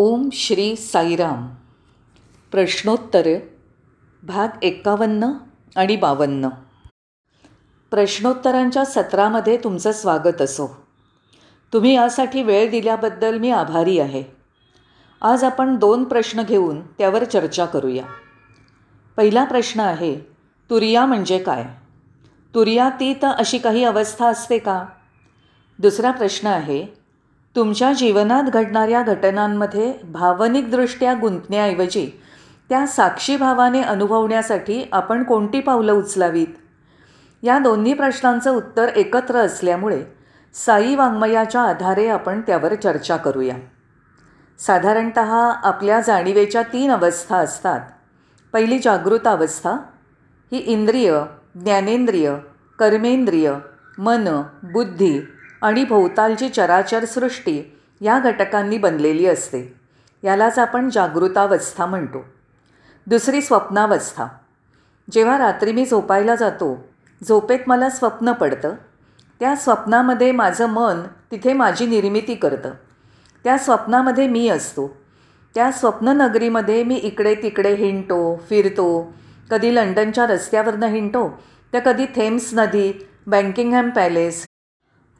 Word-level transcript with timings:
ओम 0.00 0.28
श्री 0.32 0.76
साईराम. 0.76 1.48
प्रश्नोत्तर 2.50 3.28
भाग 4.22 4.64
एकावन्न 4.64 5.30
आणि 5.76 5.96
बावन्न. 5.96 6.48
प्रश्नोत्तरांच्या 7.90 8.84
सत्रामध्ये 8.84 9.56
तुमचं 9.56 9.92
स्वागत 9.92 10.42
असो. 10.42 10.86
तुम्ही 11.72 11.94
यासाठी 11.94 12.42
वेळ 12.42 12.70
दिल्याबद्दल 12.70 13.38
मी 13.38 13.50
आभारी 13.50 13.98
आहे. 13.98 14.24
आज 15.22 15.44
आपण 15.44 15.76
दोन 15.76 16.04
प्रश्न 16.04 16.42
घेऊन 16.42 16.80
त्यावर 16.80 17.24
चर्चा 17.24 17.64
करूया. 17.64 18.04
पहिला 19.16 19.44
प्रश्न 19.44 19.80
आहे 19.80 20.20
तुरिया 20.70 21.06
म्हणजे 21.06 21.38
काय? 21.38 21.64
तुर्या 22.54 22.88
ती 22.88 23.14
तर 23.14 23.28
अशी 23.28 23.58
काही 23.58 23.84
अवस्था 23.84 24.26
असते 24.26 24.58
का? 24.58 24.84
दुसरा 25.78 26.10
प्रश्न 26.10 26.46
आहे 26.46 26.86
तुमच्या 27.58 27.92
जीवनात 27.92 28.42
घडणाऱ्या 28.42 29.02
घटनांमध्ये 29.02 29.94
भावनिकदृष्ट्या 30.04 31.14
गुंतण्याऐवजी 31.20 32.20
त्या 32.68 32.86
साक्षीभावाने 32.86 33.82
अनुभवण्यासाठी 33.82 34.88
आपण 34.92 35.22
कोणती 35.22 35.60
पावलं 35.60 35.92
उचलावीत? 35.92 36.46
या 37.42 37.58
दोन्ही 37.58 37.94
प्रश्नांचं 37.94 38.50
उत्तर 38.50 38.88
एकत्र 38.96 39.36
असल्यामुळे 39.36 40.04
साई 40.54 40.94
वाङ्मयाच्या 40.94 41.60
आधारे 41.60 42.08
आपण 42.08 42.40
त्यावर 42.40 42.74
चर्चा 42.74 43.16
करूया. 43.16 43.56
साधारणत 44.58 45.18
आपल्या 45.18 46.00
जाणीवेच्या 46.00 46.62
तीन 46.62 46.90
अवस्था 46.90 47.36
असतात. 47.36 47.80
पहिली 48.52 48.78
जागृत 48.78 49.26
अवस्था 49.26 49.72
ही 50.52 50.58
इंद्रिय 50.58 51.20
ज्ञानेंद्रिय 51.54 52.34
कर्मेंद्रिय 52.78 53.54
मन 53.98 54.42
बुद्धी 54.62 55.20
आणि 55.62 55.84
भोवतालची 55.84 56.48
चराचर 56.48 57.04
सृष्टी 57.04 57.76
या 58.00 58.18
घटकांनी 58.18 58.78
बनलेली 58.78 59.26
असते. 59.26 59.74
यालाच 60.24 60.58
आपण 60.58 60.90
जागृतावस्था 60.90 61.86
म्हणतो. 61.86 62.24
दुसरी 63.06 63.40
स्वप्नावस्था. 63.42 64.26
जेव्हा 65.12 65.38
रात्री 65.38 65.72
मी 65.72 65.86
झोपायला 65.86 66.34
जातो 66.34 66.88
झोपेत 67.28 67.58
मला 67.66 67.90
स्वप्न 67.90 68.32
पडतं. 68.32 68.74
त्या 69.40 69.56
स्वप्नामध्ये 69.56 70.32
माझं 70.32 70.66
मन 70.66 71.02
तिथे 71.30 71.52
माझी 71.52 71.86
निर्मिती 71.86 72.34
करतं. 72.34 72.70
त्या 73.44 73.58
स्वप्नामध्ये 73.58 74.28
मी 74.28 74.48
असतो. 74.48 74.96
त्या 75.54 75.72
स्वप्ननगरीमध्ये 75.72 76.84
मी 76.84 76.94
इकडे 76.94 77.34
तिकडे 77.34 77.74
हिंडतो 77.74 78.36
फिरतो. 78.48 79.14
कधी 79.50 79.74
लंडनच्या 79.74 80.26
रस्त्यावरनं 80.26 80.86
हिंडतो 80.86 81.42
तर 81.72 81.78
कधी 81.78 82.06
थेम्स 82.06 82.50
नदी 82.54 83.06
बँकिंगहॅम 83.26 83.90
पॅलेस 83.90 84.47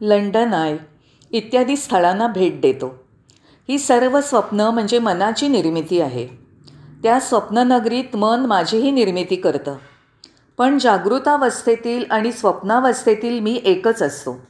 लंडन 0.01 0.55
आय 0.55 0.77
इत्यादी 1.31 1.77
स्थळांना 1.77 2.27
भेट 2.27 2.61
देतो. 2.61 3.05
ही 3.69 3.79
सर्व 3.79 4.21
स्वप्न 4.21 4.61
म्हणजे 4.61 4.99
मनाची 4.99 5.49
निर्मिती 5.49 6.01
आहे. 6.01 6.27
त्या 7.03 7.21
स्वप्ननगरीत 7.21 8.17
मन 8.17 8.41
माझीही 8.41 8.91
निर्मिती 8.91 9.37
करतं. 9.37 9.75
पण 10.59 10.79
जागृतावस्थेतील 10.79 12.05
आणि 12.11 12.33
स्वप्नावस्थेतील 12.33 13.41
मी 13.41 13.61
एकच 13.65 14.03
असतो. 14.03 14.47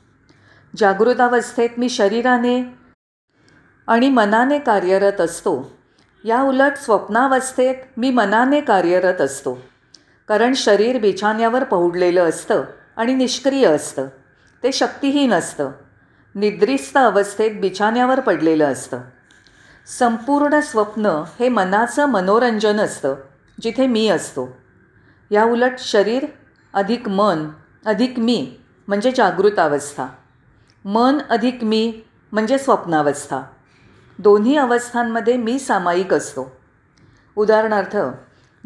जागृतावस्थेत 0.77 1.69
मी 1.79 1.89
शरीराने 1.89 2.75
आणि 3.87 4.09
मनाने 4.09 4.59
कार्यरत 4.59 5.21
असतो. 5.21 5.71
या 6.25 6.43
उलट 6.43 6.73
स्वप्नावस्थेत 6.77 7.75
मी 7.97 8.11
मनाने 8.11 8.61
कार्यरत 8.61 9.21
असतो. 9.21 9.59
कारण 10.29 10.53
शरीर 10.55 10.99
बिछाण्यावर 10.99 11.65
पहुडलेलं 11.65 12.29
असतं 12.29 12.63
आणि 12.97 13.15
निष्क्रिय 13.15 13.67
असतं. 13.67 14.07
ते 14.63 14.73
शक्तीहीन 14.73 15.33
असतं. 15.33 15.71
निद्रिस्त 16.35 16.97
अवस्थेत 16.97 17.61
बिछाण्यावर 17.61 18.21
पडलेलं 18.21 18.73
असतं. 18.73 19.01
संपूर्ण 19.99 20.61
स्वप्न 20.61 21.07
हे 21.41 21.49
मनाचं 21.49 22.07
मनोरंजन 22.07 22.81
असतं 22.81 23.15
जिथे 23.61 23.87
मी 23.87 24.09
असतो. 24.09 24.57
या 25.31 25.45
उलट 25.45 25.73
शरीर 25.79 26.27
अधिक 26.75 27.09
मन 27.09 27.49
अधिक 27.87 28.19
मी 28.19 28.57
म्हणजे 28.89 29.11
जागृतावस्था. 29.11 30.07
मन 30.85 31.19
अधिक 31.31 31.65
मी 31.65 32.01
म्हणजे 32.33 32.59
स्वप्नावस्था. 32.59 33.41
दोन्ही 34.19 34.57
अवस्थांमध्ये 34.57 35.37
मी 35.37 35.59
सामायिक 35.59 36.15
असतो. 36.15 36.57
उदाहरणार्थ 37.37 37.97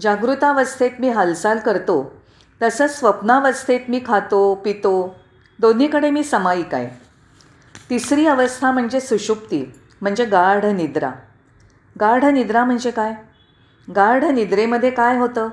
जागृतावस्थेत 0.01 0.91
मी 0.99 1.09
हालचाल 1.09 1.59
करतो 1.59 2.23
तसंच 2.63 2.99
स्वप्नावस्थेत 2.99 3.81
मी 3.89 4.01
खातो 4.07 4.55
पितो 4.55 5.22
दोन्हीकडे 5.59 6.11
मी 6.11 6.25
समायिक 6.25 6.75
आहे. 6.75 7.03
तिसरी 7.91 8.27
अवस्था 8.27 8.71
म्हणजे 8.71 9.01
सुषुप्ती 9.01 9.73
म्हणजे 10.01 10.25
गाढ 10.25 10.65
निद्रा. 10.65 11.11
गाढ 12.01 12.25
निद्रा 12.25 12.65
म्हणजे 12.65 12.91
काय? 12.91 13.15
गाढ 13.97 14.25
निद्रेमध्ये 14.25 14.91
काय 14.91 15.19
होतं? 15.19 15.49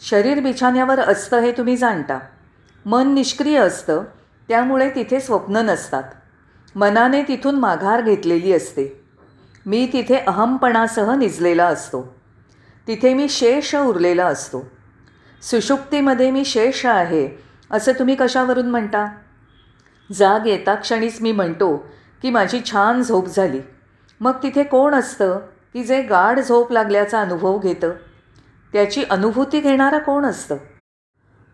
शरीर 0.00 0.40
बिछाण्यावर 0.40 1.00
असतं 1.00 1.38
हे 1.38 1.52
तुम्ही 1.52 1.76
जाणता. 1.76 2.18
मन 2.84 3.12
निष्क्रिय 3.12 3.58
असतं 3.58 4.04
त्यामुळे 4.48 4.90
तिथे 4.90 5.20
स्वप्न 5.20 5.56
नसतात. 5.56 6.02
मनाने 6.74 7.22
तिथून 7.22 7.54
माघार 7.54 8.00
घेतलेली 8.00 8.52
असते. 8.52 9.04
मी 9.66 9.90
तिथे 9.92 10.16
अहमपणासह 10.16 11.14
निजलेला 11.14 11.66
असतो. 11.66 12.16
तिथे 12.86 13.14
मी 13.14 13.28
शेष 13.28 13.74
उरलेला 13.74 14.26
असतो. 14.26 14.70
सुषुप्तीमध्ये 15.42 16.30
मी 16.30 16.44
शेष 16.44 16.86
आहे 16.86 17.47
असं 17.70 17.92
तुम्ही 17.92 18.14
कशावरून 18.14 18.70
म्हणता? 18.70 19.16
जाग 20.12 20.46
येता 20.46 20.74
क्षणीच 20.74 21.20
मी 21.20 21.32
म्हणतो 21.32 21.76
की 22.22 22.30
माझी 22.30 22.60
छान 22.70 23.02
झोप 23.02 23.26
झाली. 23.26 23.60
मग 24.20 24.32
तिथे 24.42 24.62
कोण 24.62 24.94
असतं 24.94 25.38
की 25.72 25.84
जे 25.84 26.02
गाढ 26.02 26.40
झोप 26.40 26.72
लागल्याचा 26.72 27.20
अनुभव 27.20 27.58
घेतं? 27.58 27.90
त्याची 28.72 29.04
अनुभूती 29.10 29.60
घेणारा 29.60 29.98
कोण 29.98 30.24
असतं? 30.24 30.56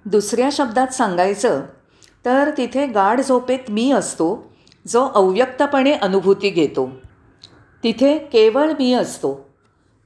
दुसऱ्या 0.05 0.49
शब्दात 0.53 0.87
सांगायचं 0.87 1.63
तर 2.25 2.51
तिथे 2.57 2.87
गाढ 2.87 3.21
झोपेत 3.21 3.59
मी 3.69 3.93
असतो 3.93 4.53
जो 4.89 5.07
अव्यक्तपणे 5.07 5.93
अनुभूती 5.93 6.51
घेतो. 6.51 6.91
तिथे 7.83 8.19
केवळ 8.19 8.71
मी 8.71 8.93
असतो. 8.93 9.55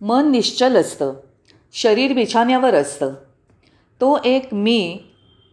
मन 0.00 0.30
निश्चल 0.30 0.76
असतं. 0.76 1.12
शरीर 1.72 2.12
बिछाण्यावर 2.12 2.74
असतं. 2.74 3.08
तो 4.00 4.18
एक 4.24 4.48
मी 4.52 5.07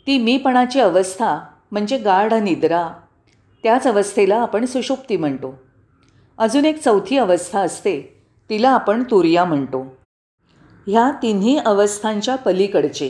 ती 0.07 0.17
मीपणाची 0.17 0.79
अवस्था 0.79 1.39
म्हणजे 1.71 1.97
गाढ 1.97 2.33
निद्रा. 2.33 2.89
त्याच 3.63 3.88
अवस्थेला 3.88 4.35
आपण 4.35 4.66
सुषुप्ती 4.66 5.17
म्हणतो. 5.17 5.59
अजून 6.38 6.66
एक 6.66 6.83
चौथी 6.83 7.17
अवस्था 7.17 7.59
असते 7.59 8.23
तिला 8.49 8.69
आपण 8.69 9.03
तुर्या 9.03 9.45
म्हणतो. 9.45 9.97
ह्या 10.88 11.11
तिन्ही 11.21 11.57
अवस्थांच्या 11.57 12.35
पलीकडचे. 12.35 13.09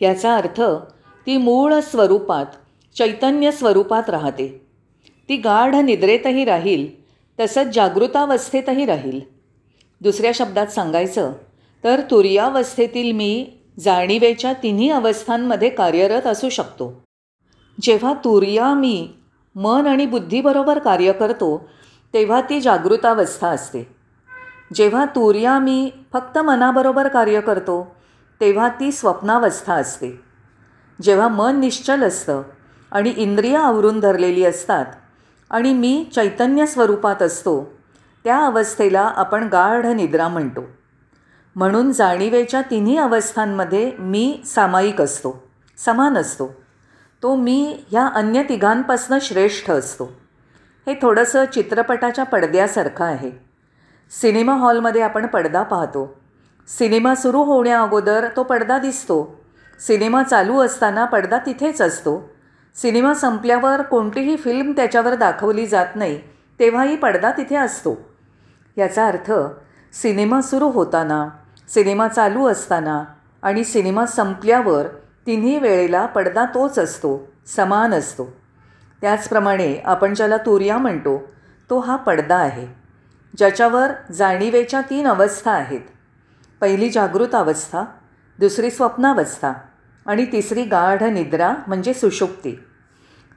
याचा 0.00 0.36
अर्थ 0.36 0.60
ती 1.26 1.36
मूळ 1.36 1.74
स्वरूपात 1.74 2.46
चैतन्य 2.96 3.50
स्वरूपात 3.50 4.10
राहते. 4.10 4.66
ती 5.28 5.36
गाढ 5.36 5.74
निद्रेतही 5.74 6.44
राहील 6.44 7.02
तसंच 7.40 7.74
जागृतावस्थेतही 7.74 8.86
राहील. 8.86 9.20
दुसऱ्या 10.00 10.30
शब्दात 10.34 10.66
सांगायचं 10.66 11.32
तर 11.84 12.00
तुर्यावस्थेतील 12.00 13.12
मी 13.12 13.57
जाणीवेच्या 13.78 14.52
तिन्ही 14.52 14.90
अवस्थांमध्ये 14.90 15.68
कार्यरत 15.68 16.26
असू 16.26 16.48
शकतो. 16.48 17.02
जेव्हा 17.82 18.12
तुर्या 18.12 18.74
मी 18.74 19.08
मन 19.54 19.86
आणि 19.86 20.06
बुद्धीबरोबर 20.06 20.78
कार्य 20.78 21.12
करतो 21.12 21.68
तेव्हा 22.14 22.40
ती 22.40 22.60
जागृतावस्था 22.60 23.48
असते. 23.48 23.94
जेव्हा 24.74 25.04
तुर्या 25.04 25.58
मी 25.58 25.90
फक्त 26.12 26.38
मनाबरोबर 26.38 27.08
कार्य 27.08 27.40
करतो 27.40 27.96
तेव्हा 28.40 28.68
ती 28.68 28.92
स्वप्नावस्था 28.92 29.74
असते. 29.74 30.20
जेव्हा 31.02 31.28
मन 31.28 31.60
निश्चल 31.60 32.02
असतं 32.02 32.42
आणि 32.92 33.14
इंद्रिय 33.16 33.56
आवरून 33.56 34.00
धरलेली 34.00 34.44
असतात 34.44 34.86
आणि 35.50 35.72
मी 35.72 36.06
चैतन्य 36.14 36.66
स्वरूपात 36.66 37.22
असतो 37.22 37.72
त्या 38.24 38.38
अवस्थेला 38.46 39.00
आपण 39.00 39.48
गाढ 39.48 39.86
निद्रा 39.86 40.28
म्हणतो. 40.28 40.60
म्हणून 41.58 41.92
जाणीवेच्या 41.92 42.62
तिन्ही 42.62 42.96
अवस्थांमध्ये 42.96 43.92
मी 43.98 44.42
सामायिक 44.46 45.00
असतो 45.00 45.42
समान 45.78 46.16
असतो. 46.16 46.54
तो 47.22 47.34
मी 47.34 47.84
ह्या 47.90 48.06
अन्य 48.06 48.42
तिघांपासनं 48.42 49.18
श्रेष्ठ 49.22 49.70
असतो. 49.70 50.04
हे 50.86 50.94
थोडंसं 51.02 51.44
चित्रपटाच्या 51.44 52.24
पडद्यासारखं 52.24 53.04
आहे. 53.04 53.30
सिनेमा 54.20 54.52
हॉलमध्ये 54.52 55.02
आपण 55.02 55.26
पडदा 55.26 55.62
पाहतो. 55.62 56.20
सिनेमा 56.68 57.14
सुरू 57.14 57.42
होण्या 57.42 57.82
अगोदर 57.82 58.28
तो 58.36 58.42
पडदा 58.42 58.78
दिसतो. 58.78 59.40
सिनेमा 59.80 60.22
चालू 60.22 60.60
असताना 60.60 61.04
पडदा 61.04 61.38
तिथेच 61.38 61.80
असतो. 61.80 62.30
सिनेमा 62.74 63.14
संपल्यावर 63.14 63.82
कोणतीही 63.82 64.36
फिल्म 64.36 64.72
त्याच्यावर 64.72 65.14
दाखवली 65.14 65.66
जात 65.66 65.86
नाही 65.94 66.20
तेव्हाही 66.60 66.96
पडदा 66.96 67.30
तिथे 67.30 67.56
असतो. 67.56 67.98
याचा 68.76 69.06
अर्थ 69.06 69.32
सिनेमा 69.92 70.40
सुरू 70.40 70.68
होताना 70.68 71.28
सिनेमा 71.68 72.08
चालू 72.08 72.46
असताना 72.46 73.04
आणि 73.42 73.64
सिनेमा 73.64 74.06
संपल्यावर 74.06 74.86
तिन्ही 75.26 75.58
वेळेला 75.58 76.06
पडदा 76.06 76.44
तोच 76.44 76.78
असतो 76.78 77.32
समान 77.46 77.94
असतो. 77.94 78.36
त्याचप्रमाणे 79.00 79.76
आपण 79.84 80.14
ज्याला 80.14 80.36
तुर्या 80.36 80.78
म्हणतो 80.78 81.22
तो 81.70 81.78
हा 81.78 81.96
पडदा 81.96 82.36
आहे 82.36 82.66
ज्याच्यावर 83.36 84.12
जाणीवेच्या 84.12 84.80
तीन 84.80 85.06
अवस्था 85.06 85.50
आहेत. 85.50 85.80
पहिली 86.60 86.90
जागृत 86.90 87.34
अवस्था 87.34 87.84
दुसरी 88.38 88.70
स्वप्नावस्था 88.70 89.52
आणि 90.06 90.26
तिसरी 90.32 90.62
गाढ 90.62 91.02
निद्रा 91.02 91.54
म्हणजे 91.66 91.94
सुषुप्ती. 91.94 92.64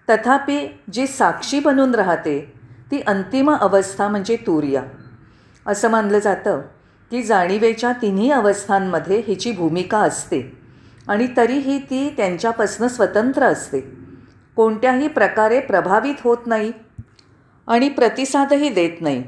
तथापि 0.09 0.67
जी 0.93 1.07
साक्षी 1.07 1.59
बनून 1.59 1.95
राहते 1.95 2.53
ती 2.91 3.01
अंतिम 3.07 3.51
अवस्था 3.51 4.07
म्हणजे 4.07 4.35
तूर्या. 4.35 4.83
असं 5.67 5.89
मानलं 5.89 6.19
जातं. 6.19 6.61
की 7.11 7.21
जाणीवेच्या 7.23 7.91
तिन्ही 8.01 8.29
अवस्थांमध्ये 8.31 9.21
हिची 9.27 9.51
भूमिका 9.51 9.99
असते 9.99 10.41
आणि 11.07 11.27
तरीही 11.37 11.77
ती 11.79 12.09
त्यांच्यापासून 12.09 12.87
स्वतंत्र 12.87 13.43
असते. 13.43 13.79
कोणत्याही 14.55 15.07
प्रकारे 15.07 15.59
प्रभावित 15.59 16.15
होत 16.23 16.47
नाही 16.47 16.71
आणि 17.67 17.89
प्रतिसादही 17.89 18.69
देत 18.69 19.01
नाही. 19.01 19.21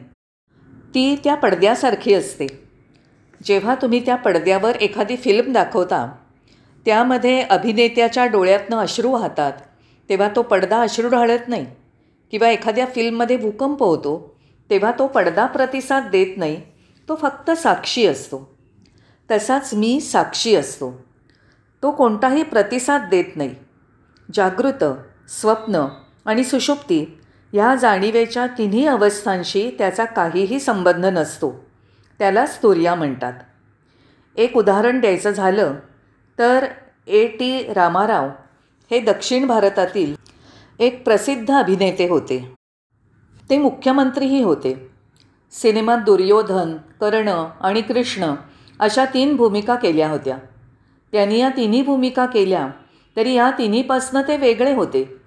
ती 0.95 1.15
त्या 1.23 1.35
पडद्यासारखी 1.35 2.13
असते. 2.13 2.47
जेव्हा 3.45 3.75
तुम्ही 3.75 4.05
त्या 4.05 4.15
पडद्यावर 4.15 4.75
एखादी 4.75 5.15
फिल्म 5.15 5.53
दाखवता 5.53 6.07
त्यामध्ये 6.85 7.41
अभिनेत्याच्या 7.41 8.25
डोळ्यातनं 8.25 8.77
अश्रू 8.77 9.11
वाहतात 9.11 9.53
तेव्हा 10.09 10.27
तो 10.35 10.41
पडदा 10.41 10.81
अश्रू 10.81 11.09
ढाळत 11.09 11.47
नाही 11.47 11.65
किंवा 12.31 12.49
एखाद्या 12.49 12.85
फिल्ममध्ये 12.85 13.37
भूकंप 13.37 13.83
होतो 13.83 14.15
तेव्हा 14.69 14.91
तो 14.91 15.07
पडदा 15.07 15.45
प्रतिसाद 15.45 16.09
देत 16.11 16.37
नाही 16.37 16.61
तो 17.09 17.15
फक्त 17.15 17.51
साक्षी 17.51 18.05
असतो. 18.05 18.57
तसाच 19.31 19.73
मी 19.73 20.01
साक्षी 20.01 20.55
असतो. 20.55 21.01
तो 21.83 21.91
कोणताही 21.91 22.43
प्रतिसाद 22.43 23.07
देत 23.11 23.25
नाही. 23.35 23.55
जागृत 24.33 24.83
स्वप्न 25.29 25.85
आणि 26.25 26.43
सुषुप्ती 26.43 27.21
ह्या 27.53 27.75
जाणीवेच्या 27.75 28.47
तिन्ही 28.47 28.85
अवस्थांशी 28.85 29.71
त्याचा 29.77 30.05
काहीही 30.05 30.59
संबंध 30.59 31.05
नसतो. 31.05 31.65
त्याला 32.19 32.45
स्तुर्या 32.45 32.95
म्हणतात. 32.95 33.33
एक 34.35 34.57
उदाहरण 34.57 34.99
द्यायचं 34.99 35.31
झालं 35.31 35.75
तर 36.39 36.65
ए 37.07 37.27
टी 37.27 37.73
रामाराव 37.73 38.29
हे 38.91 38.99
दक्षिण 38.99 39.47
भारतातील 39.47 40.15
एक 40.79 41.03
प्रसिद्ध 41.03 41.51
अभिनेते 41.51 42.09
होते. 42.09 42.53
ते 43.49 43.57
मुख्यमंत्रीही 43.57 44.41
होते. 44.43 44.92
सिनेमात 45.53 45.97
दुर्योधन 45.97 46.77
कर्ण 47.01 47.27
आणि 47.61 47.81
कृष्ण 47.81 48.33
अशा 48.79 49.05
तीन 49.05 49.35
भूमिका 49.35 49.75
केल्या 49.75 50.09
होत्या. 50.09 50.37
त्यांनी 51.11 51.39
या 51.39 51.49
तिन्ही 51.49 51.81
भूमिका 51.81 52.25
केल्या 52.25 52.67
तरी 53.17 53.33
या 53.33 53.51
तिन्हीपासनं 53.57 54.21
ते 54.21 54.37
वेगळे 54.37 54.73
होते. 54.73 55.17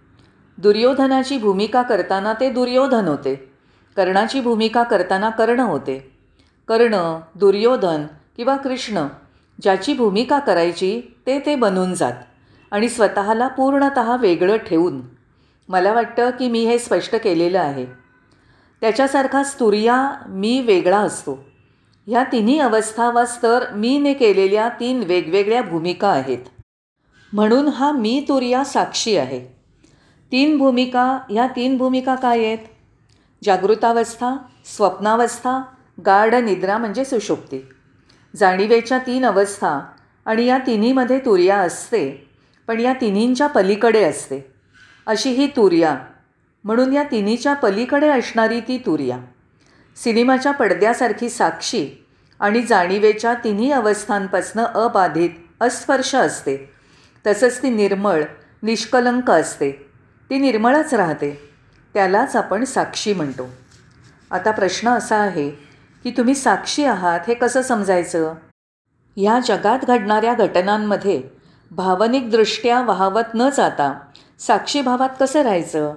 दुर्योधनाची 0.59 1.39
भूमिका 1.39 1.83
करताना 1.83 2.33
ते 2.33 2.51
दुर्योधन 2.51 3.09
होते. 3.09 3.35
कर्णाची 3.97 4.41
भूमिका 4.41 4.83
करताना 4.83 5.31
कर्ण 5.31 5.61
होते. 5.61 6.13
कर्ण 6.69 7.21
दुर्योधन 7.35 8.07
किंवा 8.37 8.57
कृष्ण 8.57 9.07
ज्याची 9.63 9.95
भूमिका 9.95 10.39
करायची 10.39 11.01
ते 11.27 11.39
ते 11.39 11.55
बनून 11.57 11.95
जात 11.95 12.13
आणि 12.71 12.89
स्वतःला 12.89 13.49
पूर्णत 13.49 13.99
वेगळं 14.21 14.57
ठेवून. 14.57 15.01
मला 15.69 15.93
वाटतं 15.93 16.31
की 16.31 16.49
मी 16.49 16.65
हे 16.65 16.79
स्पष्ट 16.79 17.17
केलेलं 17.17 17.61
आहे. 17.61 18.06
त्याच्यासारखा 18.81 19.43
स्तुर्या 19.43 20.11
मी 20.29 20.61
वेगळा 20.61 20.99
असतो. 20.99 21.45
ह्या 22.07 22.25
तिन्ही 22.25 22.59
अवस्था 22.59 23.11
वा 23.11 23.25
स्तर 23.27 23.65
मीने 23.73 24.13
केलेल्या 24.13 24.69
तीन 24.69 25.03
वेगवेगळ्या 25.03 25.63
भूमिका 25.63 26.09
आहेत. 26.09 26.39
म्हणून 27.33 27.69
हा 27.69 27.93
मी 27.93 28.25
तुर्या 28.29 28.65
साक्षी 28.65 29.17
आहे. 29.17 29.41
तीन 30.33 30.59
भूमिका 30.59 31.19
ह्या 31.31 31.47
तीन 31.47 31.77
भूमिका 31.77 32.15
काय 32.15 32.39
आहेत? 32.39 32.59
जागृतावस्था 33.45 34.37
स्वप्नावस्था 34.65 35.63
गाढ 36.07 36.35
निद्रा 36.35 36.79
म्हणजे 36.79 37.05
सुषुप्ती 37.05 37.59
जाणीवेच्या 38.37 38.99
तीन 38.99 39.25
अवस्था 39.25 39.81
आणि 40.27 40.47
या 40.47 40.59
तिन्हीमध्ये 40.59 41.19
तुर्या 41.19 41.57
असते 41.57 42.31
पण 42.67 42.81
या 42.81 42.93
तिन्हींच्या 42.93 43.47
पलीकडे 43.47 44.05
असते. 44.05 44.53
अशी 45.07 45.31
ही 45.31 45.47
तुर्या. 45.47 45.97
म्हणून 46.67 46.93
या 46.93 47.03
तिन्हीच्या 47.03 47.55
पलीकडे 47.55 48.09
असणारी 48.09 48.61
ती 48.61 48.79
तुर्या. 48.79 49.19
सिनेमाच्या 49.97 50.53
पडद्यासारखी 50.53 51.29
साक्षी 51.29 52.07
आणि 52.41 52.63
जाणीवेच्या 52.63 53.35
तिन्ही 53.35 53.73
अवस्थांपासनं 53.73 54.65
अबाधित 54.65 55.31
अस्पर्श 55.61 56.15
असते. 56.15 56.73
तसंच 57.27 57.63
ती 57.63 57.71
निर्मळ 57.71 58.23
निष्कलंक 58.63 59.31
असते. 59.31 59.71
ती 60.31 60.39
निर्मळच 60.39 60.95
राहते. 60.95 61.51
त्यालाच 61.95 62.37
आपण 62.37 62.65
साक्षी 62.65 63.13
म्हणतो. 63.13 63.51
आता 64.31 64.51
प्रश्न 64.51 64.89
असा 64.89 65.17
आहे 65.17 65.51
की 66.05 66.11
तुम्ही 66.11 66.35
साक्षी 66.35 66.85
आहात 66.85 67.21
हे 67.29 67.35
कसं 67.35 67.63
समजायचं? 67.63 68.35
ह्या 69.17 69.41
जगात 69.47 69.79
घडणाऱ्या 69.85 70.35
घटनांमध्ये 70.35 71.23
भावनिकदृष्ट्या 71.71 72.83
वाहवत 72.83 73.35
न 73.35 73.49
जाता 73.49 73.99
साक्षीभावात 74.39 75.09
कसं 75.21 75.43
राहायचं? 75.43 75.95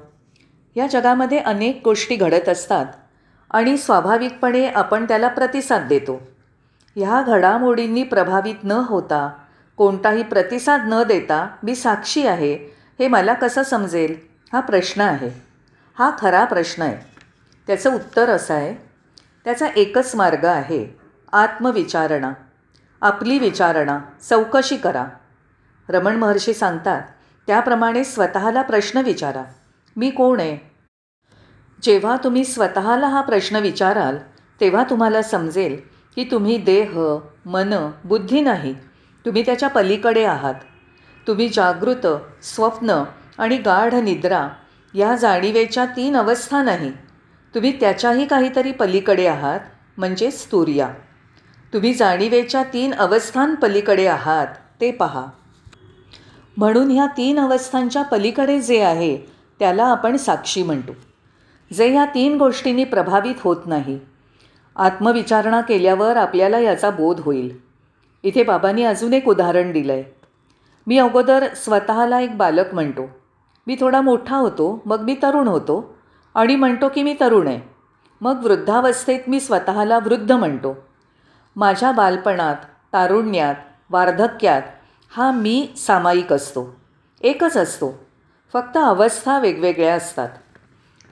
या 0.76 0.88
जगामध्ये 0.88 1.40
अनेक 1.40 1.82
गोष्टी 1.84 2.16
घडत 2.16 2.50
असतात 2.50 2.86
आणि 3.52 3.78
स्वाभाविकपणे 3.78 4.68
आपण 4.68 5.06
त्याला 5.06 5.28
प्रतिसाद 5.28 5.88
देतो. 5.88 6.22
ह्या 6.96 7.22
घडामोडींनी 7.22 8.04
प्रभावित 8.04 8.56
न 8.64 8.72
होता 8.72 9.30
कोणताही 9.78 10.24
प्रतिसाद 10.24 10.82
न 10.86 11.04
देता 11.04 11.48
मी 11.64 11.76
साक्षी 11.76 12.28
आहे 12.28 12.54
हे 13.00 13.08
मला 13.08 13.34
कसं 13.34 13.64
समजेल? 13.64 14.16
हा 14.54 14.60
प्रश्न 14.60 15.02
आहे. 15.02 15.30
हा 16.00 16.12
खरा 16.20 16.46
प्रश्न 16.46 16.84
आहे. 16.84 16.98
त्याचं 17.68 17.96
उत्तर 17.96 18.30
असं 18.30 18.54
आहे 18.54 18.74
त्याचा 19.46 19.68
एकच 19.76 20.16
मार्ग 20.16 20.46
आहे 20.46 20.98
आत्मविचारणा. 21.32 22.32
आपली 23.02 23.40
विचारणा 23.40 24.00
चौकशी 24.30 24.78
करा. 24.78 25.06
रमण 25.90 26.16
महर्षी 26.16 26.54
सांगतात 26.54 27.02
त्याप्रमाणे 27.48 28.04
स्वतःला 28.04 28.62
प्रश्न 28.62 29.02
विचारा. 29.02 29.44
मी 30.00 30.10
कोण 30.10 30.40
आहे? 30.40 30.58
जेव्हा 31.84 32.16
तुम्ही 32.24 32.44
स्वतःला 32.44 33.08
हा 33.08 33.22
प्रश्न 33.22 33.56
विचाराल 33.56 34.18
तेव्हा 34.62 34.84
तुम्हाला 34.90 35.22
समजेल 35.22 35.76
की 36.16 36.24
तुम्ही 36.24 36.58
देह 36.58 37.18
मन 37.46 37.74
बुद्धी 38.06 38.42
नाही. 38.42 38.74
तुम्ही 39.26 39.46
त्याच्या 39.46 39.70
पलीकडे 39.70 40.24
आहात. 40.24 40.54
तुम्ही 41.28 41.48
जागृत 41.50 42.08
स्वप्न 42.44 43.04
आणि 43.38 43.58
गाढ 43.58 43.94
निद्रा 43.94 44.48
या 44.94 45.16
जाणीवेच्या 45.16 45.86
तीन 45.86 46.18
अवस्था 46.18 46.62
नाही. 46.64 46.92
तुम्ही 47.56 47.80
त्याच्याही 47.80 48.26
काहीतरी 48.26 48.72
पलीकडे 48.72 49.28
आहात 49.28 49.60
म्हणजे 49.98 50.32
स्तुर्या 50.32 50.90
तुम्ही 51.74 51.94
जाणीवेच्या 51.94 52.64
तीन 52.64 52.94
अवस्थांपलीकडे 52.94 54.08
आहात 54.08 54.48
ते 54.82 54.92
पहा. 54.92 55.26
म्हणून 56.58 56.92
ह्या 56.92 57.06
तीन 57.06 57.40
अवस्थांच्या 57.40 58.04
पलीकडे 58.04 58.60
जे 58.62 58.82
आहे 58.82 59.39
त्याला 59.60 59.86
आपण 59.86 60.18
साक्षी 60.18 60.64
म्हणतो. 60.64 60.92
जे 61.74 61.88
ह्या 61.88 62.06
तीन 62.06 62.38
गोष्टींनी 62.38 62.84
प्रभावित 62.84 63.36
होत 63.42 63.58
नाही. 63.66 64.00
आत्मविचारणा 64.76 65.62
केल्यावर 65.62 66.18
आपल्याला 66.18 66.60
याचा 66.60 66.90
बोध 66.90 67.20
होईल. 67.20 67.58
इथे 68.24 68.44
बाबांनी 68.44 68.84
अजून 68.84 69.14
एक 69.14 69.28
उदाहरण 69.28 69.72
दिलं 69.72 69.94
आहे 69.94 70.04
मी 70.88 70.98
अगोदर 70.98 71.54
स्वतःला 71.54 72.20
एक 72.20 72.38
बालक 72.38 72.74
म्हणतो. 72.74 73.02
मी 73.68 73.76
थोडा 73.80 74.02
मोठा 74.02 74.36
होतो 74.36 74.82
मग 74.86 75.02
मी 75.02 75.16
तरुण 75.24 75.48
होतो 75.48 75.96
आणि 76.34 76.56
म्हणतो 76.56 76.90
की 76.90 77.04
मी 77.04 77.16
तरुण 77.20 77.48
आहे. 77.48 77.60
मग 78.22 78.40
वृद्धावस्थेत 78.44 79.20
मी 79.28 79.40
स्वतःला 79.40 79.98
वृद्ध 79.98 80.32
म्हणतो. 80.32 80.76
माझ्या 81.56 81.92
बालपणात 81.92 82.56
तारुण्यात 82.94 83.56
वार्धक्यात 83.90 84.62
हा 85.16 85.32
मी 85.32 85.70
सामायिक 85.78 86.34
असतो. 86.34 86.76
एकच 87.22 87.58
असतो. 87.58 88.09
फक्त 88.54 88.78
अवस्था 88.78 89.40
वेगवेगळ्या 89.40 89.94
असतात. 89.94 90.30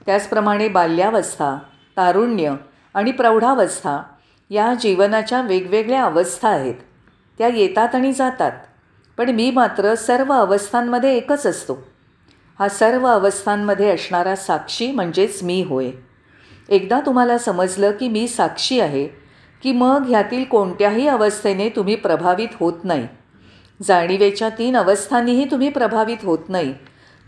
त्याचप्रमाणे 0.06 0.68
बाल्यावस्था 0.68 1.56
तारुण्य 1.96 2.54
आणि 2.94 3.12
प्रौढावस्था 3.12 4.02
या 4.50 4.74
जीवनाच्या 4.74 5.40
वेगवेगळ्या 5.40 6.04
अवस्था 6.04 6.48
आहेत. 6.48 6.74
त्या 7.38 7.48
येतात 7.48 7.94
आणि 7.94 8.12
जातात. 8.12 8.52
पण 9.18 9.28
मी 9.28 9.50
मात्र 9.50 9.94
सर्व 9.94 10.32
अवस्थांमध्ये 10.32 11.16
एकच 11.16 11.46
असतो. 11.46 11.78
हा 12.58 12.68
सर्व 12.68 13.06
अवस्थांमध्ये 13.06 13.90
असणारा 13.90 14.36
साक्षी 14.36 14.92
म्हणजेच 14.92 15.42
मी 15.42 15.62
होय. 15.62 15.90
एकदा 16.68 17.00
तुम्हाला 17.00 17.38
समजलं 17.38 17.90
की 17.90 18.08
मी 18.08 18.28
साक्षी 18.28 18.80
आहे 18.80 19.06
की 19.62 19.72
मग 19.72 20.04
ह्यातील 20.08 20.44
कोणत्याही 20.44 21.08
अवस्थेने 21.08 21.68
तुम्ही 21.68 21.94
प्रभावित 21.94 22.48
होत 22.60 22.84
नाही. 22.84 23.08
जाणीवेच्या 23.82 24.48
तीन 24.48 24.76
अवस्थांनीही 24.76 25.44
तुम्ही 25.50 25.68
प्रभावित 25.68 26.16
होत 26.22 26.38
नाही. 26.48 26.74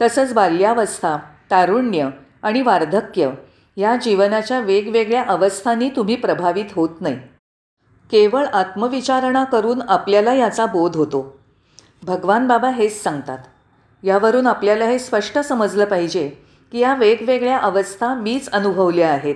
तसंच 0.01 0.33
बाल्यावस्था 0.33 1.17
तारुण्य 1.51 2.09
आणि 2.43 2.63
वार्धक्य 2.63 3.31
या 3.77 3.97
जीवनाच्या 3.97 4.61
वेगवेगळ्या 4.61 5.25
अवस्थांनी 5.29 5.89
तुम्ही 5.89 6.17
प्रभावित 6.17 6.65
होत 6.77 6.89
नाही. 7.01 7.17
केवळ 8.11 8.45
आत्मविचारणा 8.45 9.45
करून 9.45 9.83
आपल्याला 9.89 10.35
याचा 10.35 10.67
बोध 10.67 10.97
होतो. 10.97 11.39
भगवान 12.03 12.47
बाबा 12.47 12.71
हेच 12.71 13.03
सांगतात. 13.03 13.39
यावरून 14.03 14.47
आपल्याला 14.47 14.85
हे 14.85 14.99
स्पष्ट 14.99 15.39
समजलं 15.39 15.85
पाहिजे 15.85 16.29
की 16.73 16.79
या 16.79 16.95
वेगवेगळ्या 16.95 17.59
अवस्था 17.59 18.15
मीच 18.15 18.51
अनुभवल्या 18.51 19.11
आहेत. 19.11 19.35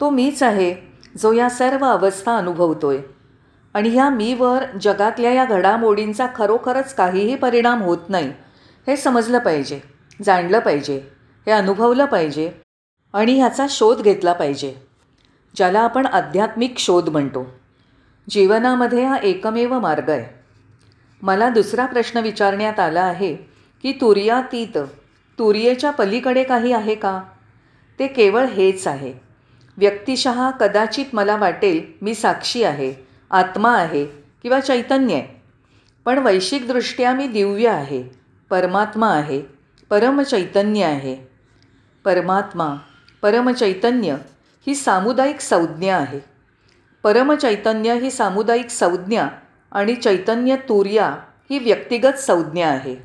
तो 0.00 0.10
मीच 0.10 0.42
आहे 0.42 0.74
जो 1.18 1.32
या 1.32 1.50
सर्व 1.50 1.84
अवस्था 1.84 2.36
अनुभवतोय. 2.36 2.98
आणि 3.74 3.88
ह्या 3.88 4.10
मीवर 4.10 4.58
जगातल्या 4.80 5.32
या 5.32 5.44
घडामोडींचा 5.44 6.26
खरोखरच 6.36 6.94
काहीही 6.94 7.34
परिणाम 7.34 7.82
होत 7.82 7.98
नाही 8.08 8.32
हे 8.88 8.96
समजलं 8.96 9.38
पाहिजे 9.38 9.80
जाणलं 10.24 10.58
पाहिजे 10.58 10.96
हे 11.46 11.50
अनुभवलं 11.50 12.04
पाहिजे 12.04 12.52
आणि 13.12 13.34
ह्याचा 13.34 13.66
शोध 13.70 14.02
घेतला 14.02 14.32
पाहिजे 14.32 14.74
ज्याला 15.56 15.80
आपण 15.80 16.06
आध्यात्मिक 16.06 16.78
शोध 16.78 17.08
म्हणतो. 17.08 17.46
जीवनामध्ये 18.30 19.04
हा 19.04 19.16
एकमेव 19.16 19.78
मार्ग 19.78 20.10
आहे. 20.10 20.34
मला 21.22 21.48
दुसरा 21.48 21.86
प्रश्न 21.86 22.20
विचारण्यात 22.20 22.80
आला 22.80 23.00
आहे 23.00 23.34
की 23.82 23.92
तुर्यातीत 23.92 24.78
तुर्येच्या 25.38 25.90
पलीकडे 25.90 26.44
काही 26.44 26.72
आहे 26.72 26.94
का? 26.94 27.22
ते 27.98 28.06
केवळ 28.06 28.44
हेच 28.44 28.86
आहे. 28.86 29.14
व्यक्तिशः 29.76 30.50
कदाचित 30.50 31.06
मला 31.12 31.36
वाटेल 31.36 31.92
मी 32.02 32.14
साक्षी 32.14 32.64
आहे 32.64 32.94
आत्मा 33.30 33.76
आहे 33.76 34.06
किंवा 34.42 34.60
चैतन्य 34.60 35.14
आहे. 35.14 35.42
पण 36.04 36.18
वैश्विकदृष्ट्या 36.18 37.12
मी 37.12 37.26
दिव्य 37.26 37.68
आहे. 37.68 38.17
परमात्मा 38.50 39.08
आहे 39.08 39.42
परमचैतन्य 39.90 40.84
आहे. 40.84 41.16
परमात्मा 42.04 42.76
परमचैतन्य 43.22 44.16
ही 44.66 44.74
सामुदायिक 44.74 45.40
संज्ञा 45.40 45.96
आहे. 45.96 46.20
परमचैतन्य 47.02 47.94
ही 47.94 48.10
सामुदायिक 48.10 48.70
संज्ञा 48.70 49.28
आणि 49.72 49.94
चैतन्य 49.94 50.56
तुर्या 50.56 51.16
ही 51.50 51.58
व्यक्तिगत 51.58 52.18
संज्ञा 52.18 52.68
आहे. 52.68 52.96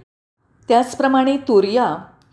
त्याचप्रमाणे 0.67 1.37
तुर्या 1.37 1.85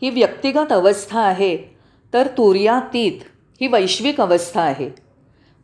ही 0.02 0.11
व्यक्तिगत 0.11 0.73
अवस्था 0.73 1.21
आहे 1.21 1.79
तर 2.14 2.26
तुर्यातीत 2.26 3.21
ही 3.61 3.67
वैश्विक 3.67 4.21
अवस्था 4.21 4.61
आहे. 4.61 4.90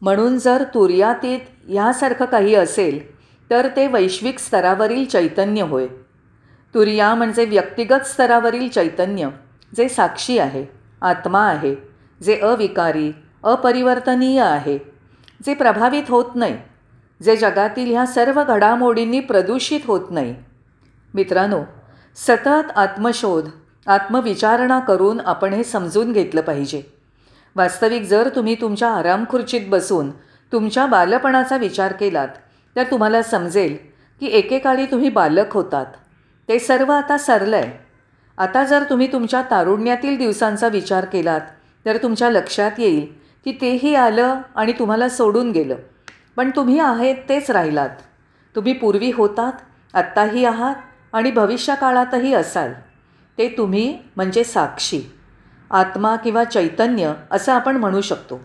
म्हणून 0.00 0.38
जर 0.38 0.64
तुर्यातीत 0.74 1.40
ह्यासारखं 1.68 2.24
काही 2.24 2.54
असेल 2.54 3.16
तर 3.50 3.68
ते 3.76 3.86
वैश्विक 3.86 4.38
स्तरावरील 4.38 5.04
चैतन्य 5.04 5.62
होय. 5.62 5.86
तुर्या 6.74 7.14
म्हणजे 7.14 7.44
व्यक्तिगत 7.44 8.06
स्तरावरील 8.06 8.68
चैतन्य 8.68 9.28
जे 9.76 9.88
साक्षी 9.88 10.38
आहे 10.38 10.64
आत्मा 11.02 11.40
आहे 11.48 11.74
जे 12.20 12.38
अविकारी 12.40 13.10
अपरिवर्तनीय 13.44 14.40
आहे 14.40 14.78
जे 15.46 15.54
प्रभावित 15.54 16.10
होत 16.10 16.34
नाही 16.34 16.56
जे 17.20 17.36
जगातील 17.36 17.90
ह्या 17.90 18.04
सर्व 18.06 18.42
घडामोडींनी 18.44 19.20
प्रदूषित 19.20 19.80
होत 19.86 20.10
नाही. 20.10 20.34
मित्रांनो 21.14 21.62
सतत 22.16 22.70
आत्मशोध 22.76 23.48
आत्मविचारणा 23.86 24.78
करून 24.80 25.20
आपण 25.20 25.52
हे 25.52 25.64
समजून 25.64 26.12
घेतलं 26.12 26.40
पाहिजे. 26.40 26.82
वास्तविक 27.56 28.02
जर 28.02 28.28
तुम्ही 28.36 28.54
तुमच्या 28.60 28.88
आरामखुर्चीत 28.88 29.68
बसून 29.68 30.10
तुमच्या 30.52 30.86
बालपणाचा 30.86 31.56
विचार 31.56 31.92
केलात 31.92 32.28
तर 32.76 32.82
तुम्हाला 32.90 33.22
समजेल 33.22 33.76
की 34.20 34.26
एकेकाळी 34.28 34.86
तुम्ही 34.86 35.08
बालक 35.08 35.52
होतात. 35.52 35.86
ते 36.48 36.58
सर्व 36.58 36.92
आता 36.92 37.18
सरलं 37.18 37.56
आहे 37.56 37.72
आता 38.38 38.64
जर 38.64 38.82
तुम्ही 38.90 39.12
तुमच्या 39.12 39.42
तारुण्यातील 39.42 40.16
दिवसांचा 40.16 40.68
विचार 40.68 41.04
केलात 41.04 41.40
तर 41.86 41.96
तुमच्या 41.96 42.30
लक्षात 42.30 42.70
येईल 42.78 43.06
की 43.44 43.52
तेही 43.60 43.94
आलं 43.94 44.40
आणि 44.54 44.72
तुम्हाला 44.72 45.08
सोडून 45.08 45.50
गेलं. 45.50 45.76
पण 46.36 46.50
तुम्ही 46.50 46.78
आहेत 46.78 47.16
तेच 47.28 47.50
राहिलात. 47.50 47.90
तुम्ही 48.56 48.72
पूर्वी 48.72 49.10
होतात 49.10 49.52
आत्ताही 49.94 50.44
आहात 50.44 50.74
आणि 51.12 51.30
भविष्यकाळातही 51.30 52.34
असाल. 52.34 52.72
ते 53.38 53.48
तुम्ही 53.48 53.98
म्हणजे 54.16 54.44
साक्षी 54.44 55.02
आत्मा 55.70 56.16
किंवा 56.16 56.44
चैतन्य 56.44 57.12
असं 57.30 57.52
आपण 57.52 57.76
म्हणू 57.76 58.00
शकतो. 58.00 58.40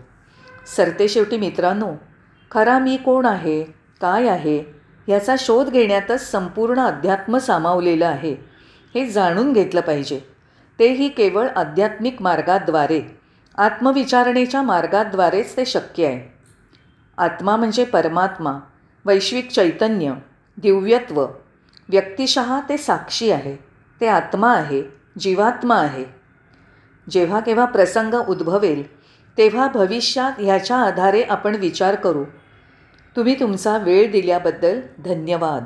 सरते 0.76 1.08
शेवटी 1.08 1.36
मित्रांनो 1.36 1.92
खरा 2.50 2.78
मी 2.78 2.96
कोण 2.96 3.26
आहे 3.26 3.62
काय 4.00 4.28
आहे 4.28 4.81
ह्याचा 5.08 5.34
शोध 5.38 5.70
घेण्यातच 5.70 6.30
संपूर्ण 6.30 6.80
अध्यात्म 6.80 7.38
सामावलेलं 7.38 8.06
आहे. 8.06 8.32
हे 8.94 9.06
जाणून 9.06 9.52
घेतलं 9.52 9.80
पाहिजे. 9.80 10.20
तेही 10.78 11.08
केवळ 11.08 11.48
आध्यात्मिक 11.48 12.22
मार्गाद्वारे. 12.22 13.18
आत्मविचारणेच्या 13.58 14.62
मार्गाद्वारेच 14.62 15.56
ते 15.56 15.64
शक्य 15.64 16.06
आहे. 16.06 16.38
आत्मा 17.18 17.56
म्हणजे 17.56 17.84
परमात्मा 17.84 18.52
वैश्विक 19.04 19.50
चैतन्य 19.50 20.12
दिव्यत्व. 20.56 21.26
व्यक्तिशः 21.88 22.60
ते 22.68 22.76
साक्षी 22.76 23.30
आहे. 23.30 23.56
ते 24.00 24.06
आत्मा 24.06 24.54
आहे 24.54 24.82
जीवात्मा 25.18 25.76
आहे. 25.76 26.04
जेव्हा 27.10 27.40
केव्हा 27.40 27.64
प्रसंग 27.64 28.14
उद्भवेल 28.14 28.96
तेव्हा 29.38 29.68
भविष्यात 29.68 30.32
ह्याच्या 30.38 30.76
आधारे 30.76 31.22
आपण 31.22 31.54
विचार 31.54 31.94
करू. 31.94 32.24
तुम्ही 33.16 33.40
तुमचा 33.40 33.78
वेळ 33.78 34.10
दिल्याबद्दल 34.10 34.80
धन्यवाद. 35.04 35.64